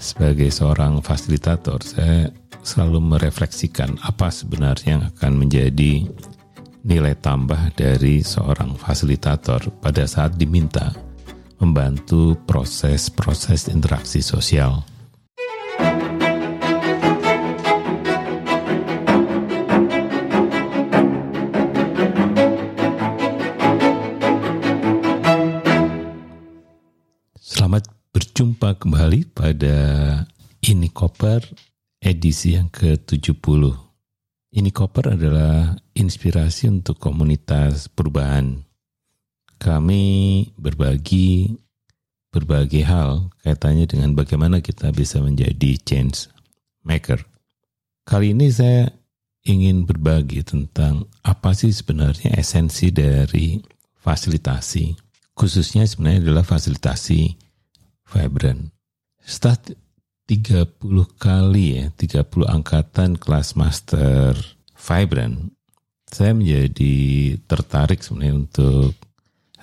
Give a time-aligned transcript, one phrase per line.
[0.00, 2.32] sebagai seorang fasilitator, saya
[2.64, 6.08] selalu merefleksikan apa sebenarnya yang akan menjadi
[6.80, 10.96] nilai tambah dari seorang fasilitator pada saat diminta
[11.60, 14.80] membantu proses-proses interaksi sosial.
[29.10, 29.78] Kembali pada
[30.62, 31.42] Ini Koper
[31.98, 33.42] edisi yang ke-70.
[34.54, 38.62] Ini Koper adalah inspirasi untuk komunitas perubahan.
[39.58, 41.58] Kami berbagi
[42.30, 46.30] berbagai hal kaitannya dengan bagaimana kita bisa menjadi change
[46.86, 47.18] maker.
[48.06, 48.94] Kali ini saya
[49.42, 53.58] ingin berbagi tentang apa sih sebenarnya esensi dari
[53.98, 54.94] fasilitasi.
[55.34, 57.34] Khususnya sebenarnya adalah fasilitasi
[58.06, 58.79] Vibrant.
[59.30, 59.62] Setelah
[60.26, 60.74] 30
[61.14, 64.34] kali ya, 30 angkatan kelas master
[64.74, 65.54] Vibrant,
[66.10, 68.98] saya menjadi tertarik sebenarnya untuk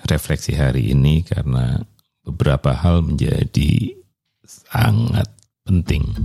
[0.08, 1.84] refleksi hari ini karena
[2.24, 3.92] beberapa hal menjadi
[4.48, 5.28] sangat
[5.68, 6.16] penting.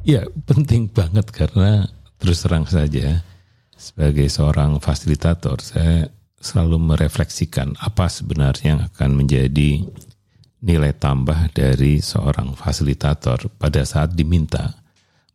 [0.00, 3.20] Ya, penting banget karena terus terang saja
[3.76, 6.08] sebagai seorang fasilitator, saya
[6.38, 9.82] selalu merefleksikan apa sebenarnya yang akan menjadi
[10.62, 14.74] nilai tambah dari seorang fasilitator pada saat diminta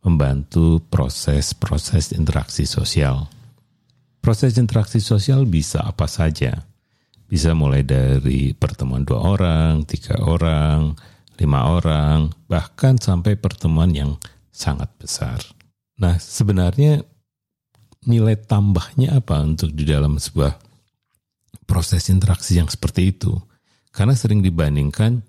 [0.04, 3.28] membantu proses-proses interaksi sosial.
[4.20, 6.64] Proses interaksi sosial bisa apa saja.
[7.24, 10.92] Bisa mulai dari pertemuan dua orang, tiga orang,
[11.40, 14.20] lima orang, bahkan sampai pertemuan yang
[14.52, 15.40] sangat besar.
[15.96, 17.00] Nah, sebenarnya
[18.04, 20.63] nilai tambahnya apa untuk di dalam sebuah
[21.62, 23.38] proses interaksi yang seperti itu?
[23.94, 25.22] Karena sering dibandingkan,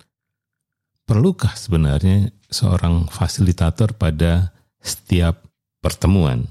[1.05, 4.49] perlukah sebenarnya seorang fasilitator pada
[4.81, 5.45] setiap
[5.79, 6.49] pertemuan?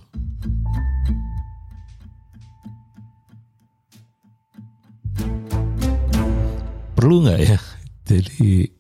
[6.95, 7.59] Perlu nggak ya?
[8.11, 8.71] Jadi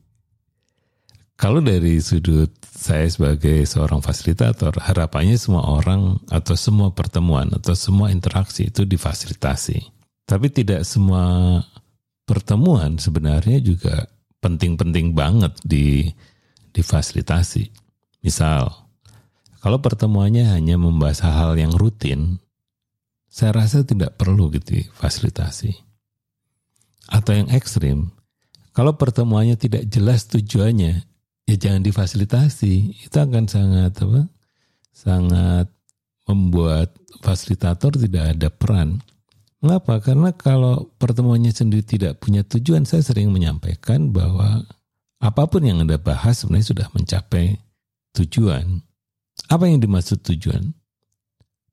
[1.35, 2.55] kalau dari sudut
[2.85, 10.04] saya sebagai seorang fasilitator, harapannya semua orang atau semua pertemuan atau semua interaksi itu difasilitasi.
[10.25, 11.61] Tapi tidak semua
[12.25, 14.09] pertemuan sebenarnya juga
[14.41, 16.09] penting-penting banget di
[16.73, 17.69] difasilitasi.
[18.25, 18.73] Misal,
[19.61, 22.41] kalau pertemuannya hanya membahas hal-hal yang rutin,
[23.29, 25.77] saya rasa tidak perlu gitu fasilitasi.
[27.09, 28.13] Atau yang ekstrim,
[28.75, 31.05] kalau pertemuannya tidak jelas tujuannya,
[31.47, 33.05] ya jangan difasilitasi.
[33.07, 34.27] Itu akan sangat apa?
[34.91, 35.69] Sangat
[36.27, 39.05] membuat fasilitator tidak ada peran.
[39.65, 39.97] Mengapa?
[40.05, 44.61] Karena kalau pertemuannya sendiri tidak punya tujuan, saya sering menyampaikan bahwa
[45.25, 47.57] apa pun yang Anda bahas sebenarnya sudah mencapai
[48.13, 48.85] tujuan.
[49.49, 50.77] Apa yang dimaksud tujuan?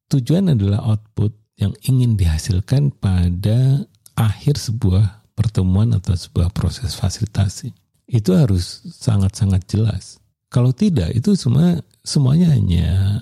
[0.08, 3.84] Tujuan adalah output yang ingin dihasilkan pada
[4.16, 7.76] akhir sebuah pertemuan atau sebuah proses fasilitasi
[8.12, 10.20] itu harus sangat-sangat jelas.
[10.52, 13.20] Kalau tidak, itu semua semuanya hanya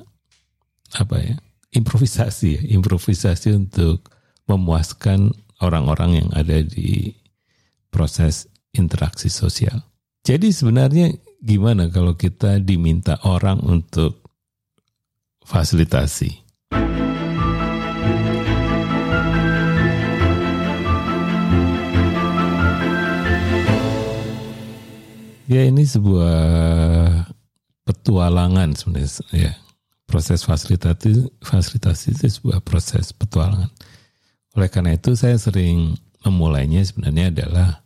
[0.98, 1.36] apa ya
[1.78, 4.10] improvisasi, ya, improvisasi untuk
[4.50, 7.14] memuaskan orang-orang yang ada di
[7.94, 9.86] proses interaksi sosial.
[10.26, 14.26] Jadi sebenarnya gimana kalau kita diminta orang untuk
[15.46, 16.50] fasilitasi?
[25.50, 26.38] Ya ini sebuah
[27.82, 29.54] petualangan sebenarnya ya.
[30.06, 33.70] Proses fasilitasi fasilitasi itu sebuah proses petualangan.
[34.58, 37.86] Oleh karena itu saya sering memulainya sebenarnya adalah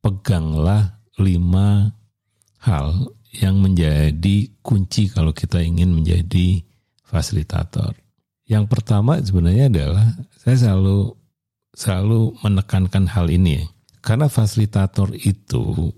[0.00, 1.92] peganglah lima
[2.64, 6.66] hal yang menjadi kunci kalau kita ingin menjadi
[7.06, 7.94] fasilitator.
[8.50, 11.14] Yang pertama sebenarnya adalah saya selalu
[11.74, 13.70] selalu menekankan hal ini.
[14.02, 15.92] Karena fasilitator itu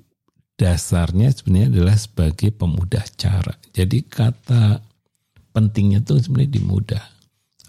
[0.60, 3.56] dasarnya sebenarnya adalah sebagai pemudah cara.
[3.72, 4.84] Jadi kata
[5.56, 7.04] pentingnya itu sebenarnya dimudah.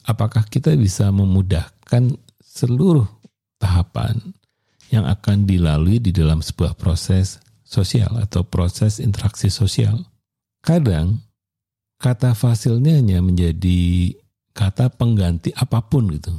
[0.04, 2.18] Apakah kita bisa memudahkan
[2.54, 3.10] seluruh
[3.58, 4.22] tahapan
[4.94, 10.06] yang akan dilalui di dalam sebuah proses sosial atau proses interaksi sosial?
[10.62, 11.26] Kadang
[11.98, 14.14] kata fasilnya hanya menjadi
[14.54, 16.38] kata pengganti apa pun gitu.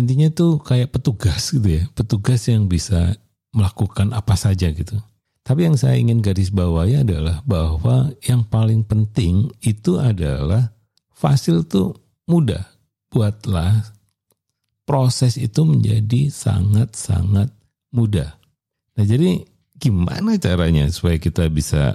[0.00, 3.12] Intinya itu kayak petugas gitu ya, petugas yang bisa
[3.52, 4.96] melakukan apa saja gitu.
[5.44, 10.72] Tapi yang saya ingin garis bawahi adalah bahwa yang paling penting itu adalah
[11.12, 11.98] fasil tuh
[12.30, 12.64] mudah.
[13.10, 13.99] Buatlah
[14.90, 17.54] proses itu menjadi sangat-sangat
[17.94, 18.34] mudah.
[18.98, 19.46] Nah jadi
[19.78, 21.94] gimana caranya supaya kita bisa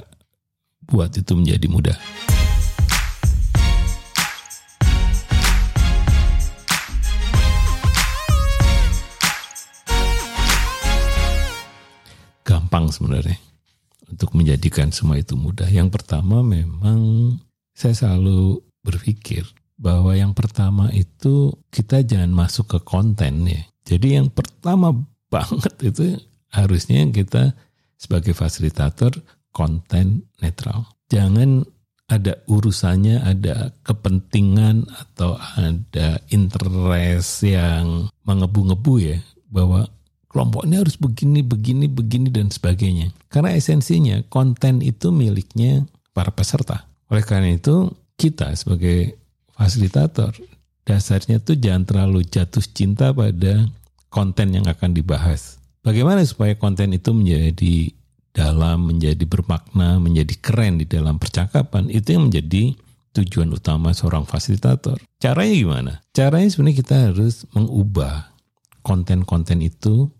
[0.87, 1.97] buat itu menjadi mudah?
[12.47, 13.35] Gampang sebenarnya
[14.07, 15.67] untuk menjadikan semua itu mudah.
[15.67, 17.35] Yang pertama memang
[17.75, 19.43] saya selalu berpikir
[19.75, 23.61] bahwa yang pertama itu kita jangan masuk ke konten ya.
[23.85, 24.91] Jadi yang pertama
[25.33, 26.15] banget itu
[26.51, 27.51] harusnya kita
[27.99, 29.11] sebagai fasilitator
[29.51, 30.87] konten netral.
[31.11, 31.63] Jangan
[32.05, 39.17] ada urusannya, ada kepentingan atau ada interest yang mengebu-ngebu ya
[39.49, 39.89] bahwa
[40.29, 43.09] kelompok ini harus begini, begini, begini dan sebagainya.
[43.31, 46.85] Karena esensinya konten itu miliknya para peserta.
[47.09, 47.89] Oleh karena itu
[48.19, 49.24] kita sebagai
[49.55, 50.35] fasilitator
[50.85, 53.67] dasarnya tuh jangan terlalu jatuh cinta pada
[54.13, 55.59] konten yang akan dibahas.
[55.81, 57.91] Bagaimana supaya konten itu menjadi
[58.31, 62.77] dalam, menjadi bermakna, menjadi keren di dalam percakapan, itu yang menjadi
[63.15, 65.01] tujuan utama seorang fasilitator.
[65.19, 65.93] Caranya gimana?
[66.11, 68.33] Caranya sebenarnya kita harus mengubah
[68.85, 70.11] konten-konten itu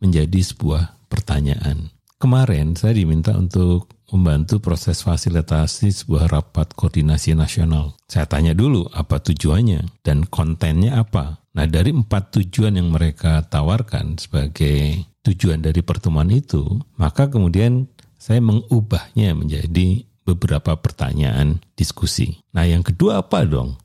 [0.00, 1.95] menjadi sebuah pertanyaan.
[2.16, 7.92] Kemarin saya diminta untuk membantu proses fasilitasi sebuah rapat koordinasi nasional.
[8.08, 11.44] Saya tanya dulu apa tujuannya dan kontennya apa.
[11.52, 16.64] Nah dari empat tujuan yang mereka tawarkan sebagai tujuan dari pertemuan itu,
[16.96, 17.84] maka kemudian
[18.16, 22.40] saya mengubahnya menjadi beberapa pertanyaan diskusi.
[22.56, 23.76] Nah yang kedua apa dong?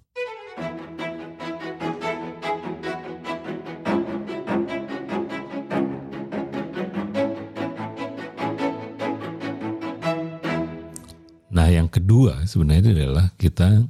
[11.72, 13.88] Yang kedua sebenarnya adalah kita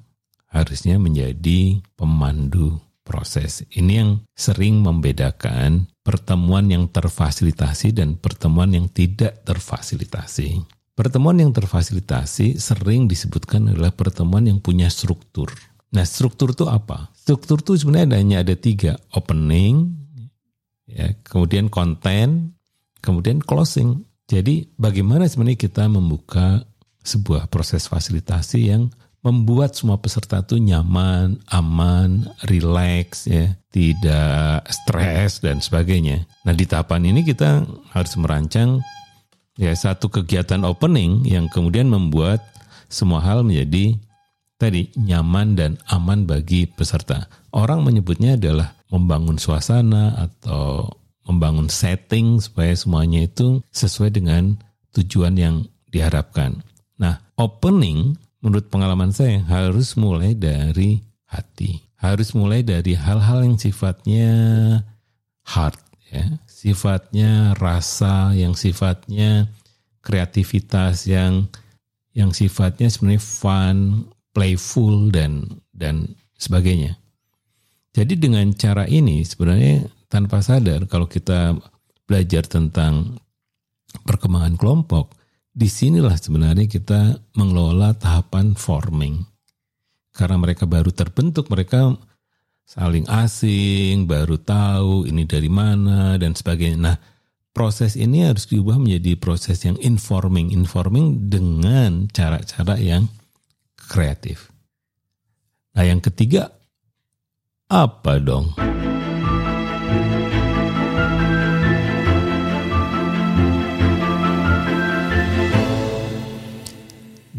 [0.52, 3.66] harusnya menjadi pemandu proses.
[3.74, 10.62] Ini yang sering membedakan pertemuan yang terfasilitasi dan pertemuan yang tidak terfasilitasi.
[10.92, 15.50] Pertemuan yang terfasilitasi sering disebutkan adalah pertemuan yang punya struktur.
[15.92, 17.12] Nah, struktur itu apa?
[17.16, 19.92] Struktur itu sebenarnya hanya ada tiga, opening,
[20.88, 22.56] ya, kemudian konten,
[23.04, 24.04] kemudian closing.
[24.28, 26.64] Jadi bagaimana sebenarnya kita membuka
[27.02, 28.90] sebuah proses fasilitasi yang
[29.22, 36.26] membuat semua peserta itu nyaman, aman, rileks ya, tidak stres dan sebagainya.
[36.42, 37.62] Nah, di tahapan ini kita
[37.94, 38.82] harus merancang
[39.62, 42.42] ya satu kegiatan opening yang kemudian membuat
[42.90, 43.94] semua hal menjadi
[44.58, 47.30] tadi nyaman dan aman bagi peserta.
[47.54, 50.90] Orang menyebutnya adalah membangun suasana atau
[51.30, 54.58] membangun setting supaya semuanya itu sesuai dengan
[54.98, 55.56] tujuan yang
[55.94, 56.66] diharapkan.
[57.42, 61.82] Opening menurut pengalaman saya harus mulai dari hati.
[61.98, 64.30] Harus mulai dari hal-hal yang sifatnya
[65.46, 65.78] heart
[66.14, 69.50] ya, sifatnya rasa, yang sifatnya
[70.06, 71.50] kreativitas, yang
[72.14, 73.78] yang sifatnya sebenarnya fun,
[74.38, 77.02] playful dan dan sebagainya.
[77.92, 81.58] Jadi dengan cara ini sebenarnya tanpa sadar kalau kita
[82.06, 83.18] belajar tentang
[84.04, 85.21] perkembangan kelompok,
[85.62, 89.22] di sinilah sebenarnya kita mengelola tahapan forming.
[90.10, 91.94] Karena mereka baru terbentuk, mereka
[92.66, 96.80] saling asing, baru tahu ini dari mana dan sebagainya.
[96.82, 96.98] Nah,
[97.54, 103.06] proses ini harus diubah menjadi proses yang informing, informing dengan cara-cara yang
[103.78, 104.50] kreatif.
[105.78, 106.50] Nah, yang ketiga
[107.70, 108.58] apa dong?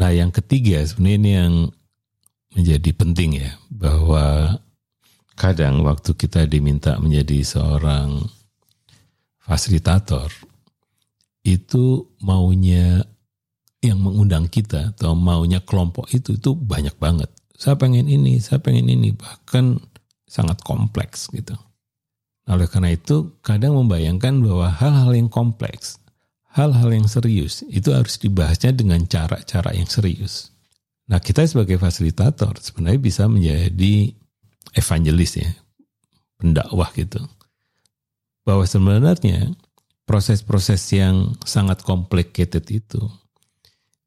[0.02, 1.54] Nah yang ketiga sebenarnya ini yang
[2.58, 4.58] menjadi penting ya bahwa
[5.38, 8.26] kadang waktu kita diminta menjadi seorang
[9.38, 10.26] fasilitator
[11.46, 13.06] itu maunya
[13.78, 17.30] yang mengundang kita atau maunya kelompok itu itu banyak banget.
[17.54, 19.78] Saya pengen ini, saya pengen ini bahkan
[20.26, 21.54] sangat kompleks gitu.
[22.50, 26.01] Nah, oleh karena itu kadang membayangkan bahwa hal-hal yang kompleks
[26.52, 30.52] hal-hal yang serius itu harus dibahasnya dengan cara-cara yang serius.
[31.08, 34.14] Nah, kita sebagai fasilitator sebenarnya bisa menjadi
[34.72, 35.50] evangelis ya,
[36.40, 37.20] pendakwah gitu.
[38.46, 39.52] Bahwa sebenarnya
[40.08, 43.02] proses-proses yang sangat complicated itu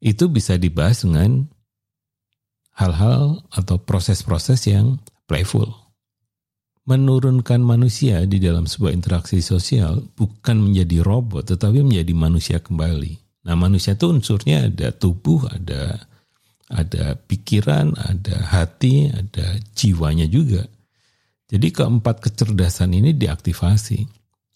[0.03, 1.49] itu bisa dibahas dengan
[2.75, 5.84] hal-hal atau proses-proses yang playful
[6.85, 13.43] menurunkan manusia di dalam sebuah interaksi sosial bukan menjadi robot tetapi menjadi manusia kembali.
[13.45, 16.01] Nah, manusia itu unsurnya ada tubuh, ada
[16.65, 20.65] ada pikiran, ada hati, ada jiwanya juga.
[21.45, 24.01] Jadi keempat kecerdasan ini diaktifasi.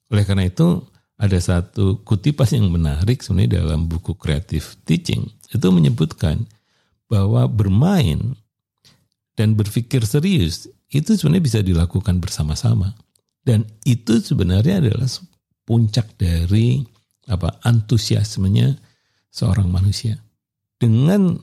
[0.10, 0.82] Oleh karena itu
[1.22, 5.30] ada satu kutipan yang menarik sebenarnya dalam buku Creative Teaching.
[5.54, 6.50] Itu menyebutkan
[7.06, 8.34] bahwa bermain
[9.38, 12.98] dan berpikir serius itu sebenarnya bisa dilakukan bersama-sama.
[13.46, 15.10] Dan itu sebenarnya adalah
[15.66, 16.82] puncak dari
[17.30, 18.78] apa antusiasmenya
[19.30, 20.18] seorang manusia.
[20.82, 21.38] Dengan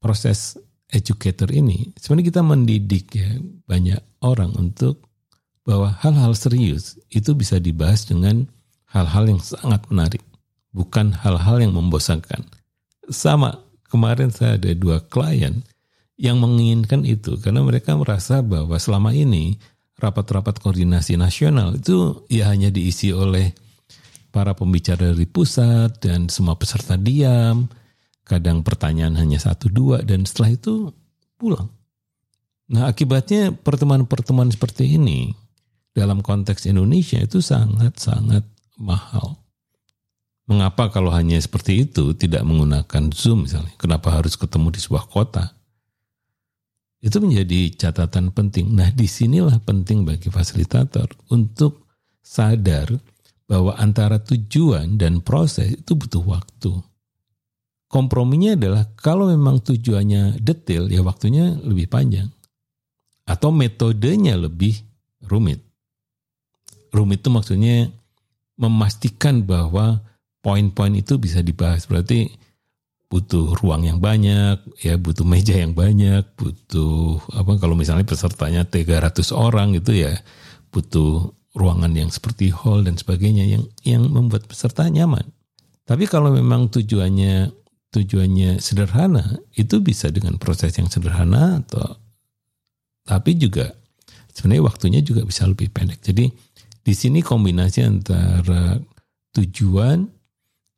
[0.00, 0.60] proses
[0.92, 3.30] educator ini, sebenarnya kita mendidik ya
[3.64, 5.08] banyak orang untuk
[5.64, 8.48] bahwa hal-hal serius itu bisa dibahas dengan
[8.90, 10.24] hal-hal yang sangat menarik,
[10.74, 12.42] bukan hal-hal yang membosankan.
[13.08, 15.62] Sama kemarin saya ada dua klien
[16.20, 19.56] yang menginginkan itu karena mereka merasa bahwa selama ini
[19.96, 23.56] rapat-rapat koordinasi nasional itu ya hanya diisi oleh
[24.28, 27.72] para pembicara dari pusat dan semua peserta diam,
[28.28, 30.92] kadang pertanyaan hanya satu dua dan setelah itu
[31.40, 31.72] pulang.
[32.70, 35.32] Nah akibatnya pertemuan-pertemuan seperti ini
[35.96, 38.44] dalam konteks Indonesia itu sangat-sangat
[38.76, 39.40] mahal.
[40.46, 43.72] Mengapa kalau hanya seperti itu tidak menggunakan Zoom misalnya?
[43.80, 45.59] Kenapa harus ketemu di sebuah kota?
[47.00, 48.76] Itu menjadi catatan penting.
[48.76, 51.88] Nah di sinilah penting bagi fasilitator untuk
[52.20, 52.92] sadar
[53.48, 56.72] bahwa antara tujuan dan proses itu butuh waktu
[57.90, 62.30] komprominya adalah kalau memang tujuannya detail ya waktunya lebih panjang
[63.26, 64.78] atau metodenya lebih
[65.26, 65.58] rumit.
[66.94, 67.90] Rumit itu maksudnya
[68.54, 70.06] memastikan bahwa
[70.38, 71.90] poin-poin itu bisa dibahas.
[71.90, 72.30] Berarti
[73.10, 79.34] butuh ruang yang banyak, ya butuh meja yang banyak, butuh apa kalau misalnya pesertanya 300
[79.34, 80.14] orang itu ya
[80.70, 85.26] butuh ruangan yang seperti hall dan sebagainya yang yang membuat peserta nyaman.
[85.82, 87.50] Tapi kalau memang tujuannya
[87.90, 91.98] tujuannya sederhana, itu bisa dengan proses yang sederhana atau
[93.02, 93.74] tapi juga
[94.30, 95.98] sebenarnya waktunya juga bisa lebih pendek.
[95.98, 96.30] Jadi
[96.80, 98.78] di sini kombinasi antara
[99.34, 100.06] tujuan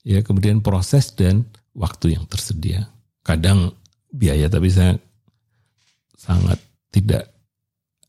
[0.09, 1.45] ya kemudian proses dan
[1.77, 2.89] waktu yang tersedia.
[3.25, 3.73] Kadang
[4.13, 4.97] biaya tapi saya
[6.17, 6.61] sangat
[6.93, 7.33] tidak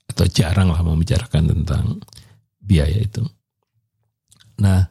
[0.10, 1.98] atau jarang lah membicarakan tentang
[2.60, 3.24] biaya itu.
[4.62, 4.86] Nah,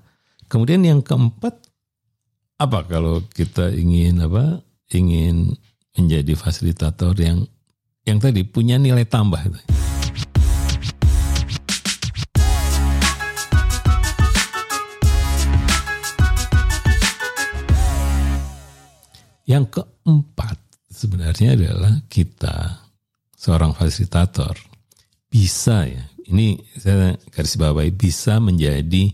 [0.50, 1.54] kemudian yang keempat
[2.58, 4.62] apa kalau kita ingin apa
[4.94, 5.54] ingin
[5.94, 7.44] menjadi fasilitator yang
[8.02, 9.60] yang tadi punya nilai tambah itu.
[19.48, 20.58] Yang keempat
[20.88, 22.86] sebenarnya adalah kita
[23.34, 24.54] seorang fasilitator
[25.26, 29.10] bisa ya ini saya garis bawahi bisa menjadi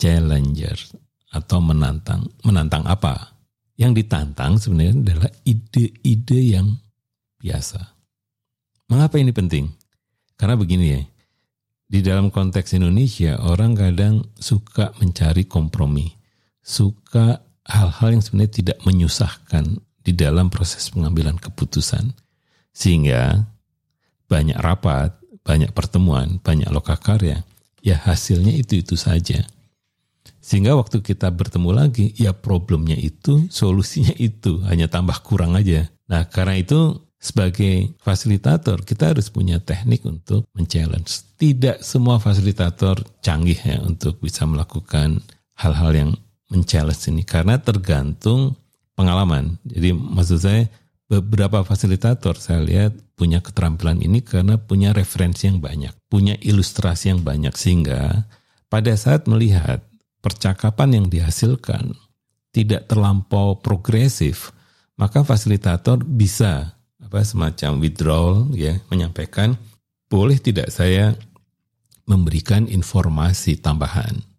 [0.00, 0.76] challenger
[1.30, 2.26] atau menantang.
[2.42, 3.38] Menantang apa?
[3.78, 6.68] Yang ditantang sebenarnya adalah ide-ide yang
[7.38, 7.80] biasa.
[8.90, 9.70] Mengapa ini penting?
[10.36, 11.02] Karena begini ya,
[11.88, 16.12] di dalam konteks Indonesia orang kadang suka mencari kompromi,
[16.60, 22.14] suka hal-hal yang sebenarnya tidak menyusahkan di dalam proses pengambilan keputusan.
[22.72, 23.46] Sehingga
[24.26, 25.14] banyak rapat,
[25.44, 27.44] banyak pertemuan, banyak lokakarya,
[27.84, 29.44] ya hasilnya itu-itu saja.
[30.42, 35.86] Sehingga waktu kita bertemu lagi, ya problemnya itu, solusinya itu, hanya tambah kurang aja.
[36.10, 41.38] Nah karena itu sebagai fasilitator kita harus punya teknik untuk men-challenge.
[41.38, 45.22] Tidak semua fasilitator canggih ya untuk bisa melakukan
[45.54, 46.10] hal-hal yang
[46.52, 48.60] men-challenge ini karena tergantung
[48.92, 49.56] pengalaman.
[49.64, 50.68] Jadi maksud saya
[51.08, 57.24] beberapa fasilitator saya lihat punya keterampilan ini karena punya referensi yang banyak, punya ilustrasi yang
[57.24, 58.28] banyak sehingga
[58.68, 59.80] pada saat melihat
[60.20, 61.96] percakapan yang dihasilkan
[62.52, 64.52] tidak terlampau progresif,
[65.00, 69.56] maka fasilitator bisa apa semacam withdrawal ya menyampaikan
[70.08, 71.12] boleh tidak saya
[72.08, 74.31] memberikan informasi tambahan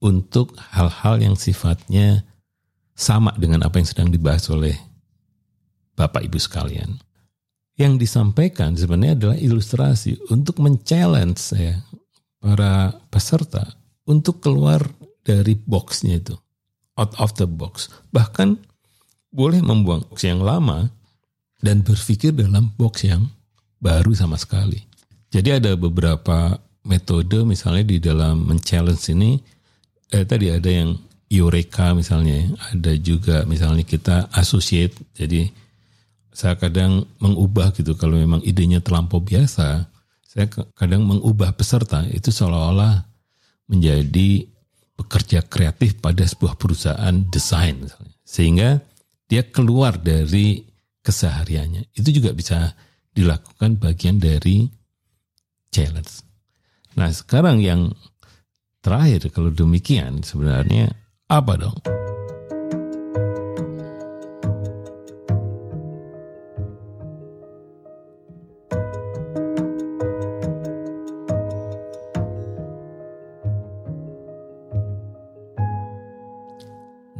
[0.00, 2.24] untuk hal-hal yang sifatnya
[2.96, 4.76] sama dengan apa yang sedang dibahas oleh
[5.96, 6.96] Bapak Ibu sekalian.
[7.76, 11.80] Yang disampaikan sebenarnya adalah ilustrasi untuk men-challenge ya,
[12.40, 14.84] para peserta untuk keluar
[15.24, 16.36] dari boxnya itu.
[17.00, 17.88] Out of the box.
[18.12, 18.60] Bahkan
[19.32, 20.92] boleh membuang box yang lama
[21.64, 23.32] dan berpikir dalam box yang
[23.80, 24.84] baru sama sekali.
[25.32, 29.40] Jadi ada beberapa metode misalnya di dalam men-challenge ini
[30.10, 30.98] eh, tadi ada yang
[31.30, 34.98] eureka misalnya, ada juga misalnya kita associate.
[35.14, 35.46] Jadi
[36.34, 39.86] saya kadang mengubah gitu kalau memang idenya terlampau biasa,
[40.26, 43.06] saya kadang mengubah peserta itu seolah-olah
[43.70, 44.46] menjadi
[44.98, 47.78] bekerja kreatif pada sebuah perusahaan desain.
[48.26, 48.82] Sehingga
[49.30, 50.66] dia keluar dari
[51.06, 51.94] kesehariannya.
[51.94, 52.74] Itu juga bisa
[53.14, 54.66] dilakukan bagian dari
[55.70, 56.26] challenge.
[56.98, 57.94] Nah sekarang yang
[58.80, 60.88] terakhir kalau demikian sebenarnya
[61.28, 61.78] apa dong?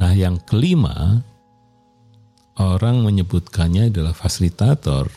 [0.01, 1.21] Nah, yang kelima,
[2.57, 5.13] orang menyebutkannya adalah fasilitator.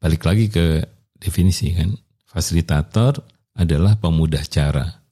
[0.00, 0.80] Balik lagi ke
[1.20, 1.92] definisi kan.
[2.24, 3.20] Fasilitator
[3.52, 5.03] adalah pemudah cara.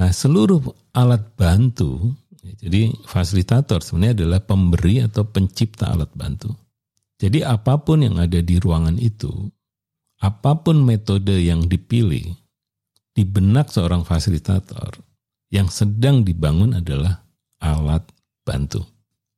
[0.00, 0.64] Nah, seluruh
[0.96, 6.56] alat bantu, jadi fasilitator sebenarnya adalah pemberi atau pencipta alat bantu.
[7.20, 9.28] Jadi apa pun yang ada di ruangan itu,
[10.24, 12.32] apa pun metode yang dipilih,
[13.12, 14.96] di benak seorang fasilitator,
[15.52, 17.20] yang sedang dibangun adalah
[17.60, 18.08] alat
[18.40, 18.80] bantu.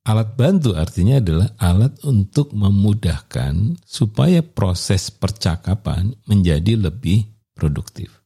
[0.07, 8.22] Alat bantu artinya adalah alat untuk memudahkan supaya proses percakapan menjadi lebih produktif.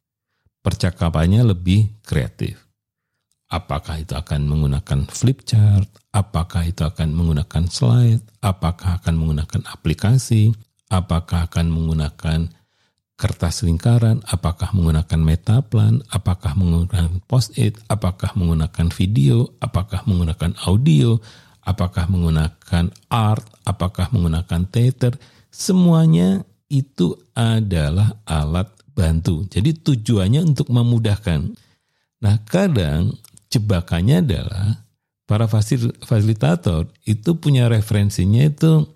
[0.66, 2.58] Percakapannya lebih kreatif.
[3.46, 10.50] Apakah itu akan menggunakan flip chart, apakah itu akan menggunakan slide, apakah akan menggunakan aplikasi,
[10.90, 12.50] apakah akan menggunakan
[13.14, 21.22] kertas lingkaran, apakah menggunakan metaplan, apakah menggunakan post-it, apakah menggunakan video, apakah menggunakan audio,
[21.62, 25.14] apakah menggunakan art, apakah menggunakan theater,
[25.48, 29.44] semuanya itu adalah alat bantu.
[29.52, 31.52] Jadi tujuannya untuk memudahkan.
[32.24, 33.12] Nah kadang
[33.52, 34.80] jebakannya adalah
[35.28, 35.44] para
[36.00, 38.88] fasilitator itu punya referensinya itu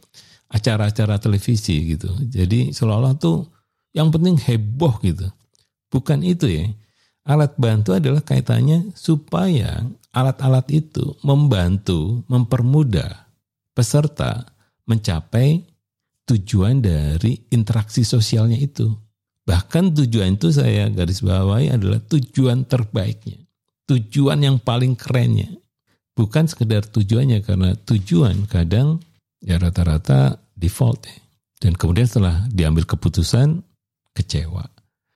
[0.48, 2.08] acara-acara televisi gitu.
[2.26, 3.46] Jadi seolah-olah tuh
[3.92, 5.28] yang penting heboh gitu.
[5.92, 6.64] Bukan itu ya.
[7.28, 13.28] Alat bantu adalah kaitannya supaya alat-alat itu membantu, mempermudah
[13.76, 14.48] peserta
[14.88, 15.62] mencapai
[16.26, 18.90] tujuan dari interaksi sosialnya itu.
[19.48, 23.40] Bahkan tujuan itu saya garis bawahi adalah tujuan terbaiknya.
[23.88, 25.50] Tujuan yang paling kerennya.
[26.14, 29.00] Bukan sekedar tujuannya karena tujuan kadang
[29.40, 31.18] ya rata-rata default ya.
[31.60, 33.60] Dan kemudian setelah diambil keputusan
[34.16, 34.64] kecewa.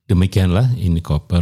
[0.05, 1.41] Demikianlah ini koper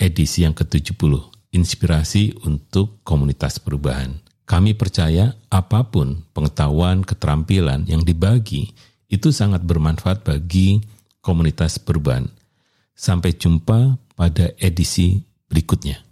[0.00, 1.12] edisi yang ke-70,
[1.52, 4.16] inspirasi untuk komunitas perubahan.
[4.48, 8.72] Kami percaya apa pun pengetahuan, keterampilan yang dibagi
[9.12, 10.80] itu sangat bermanfaat bagi
[11.20, 12.26] komunitas perubahan.
[12.98, 16.07] Sampai jumpa pada edisi berikutnya.